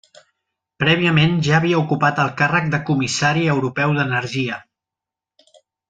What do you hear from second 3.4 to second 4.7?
Europeu d'Energia.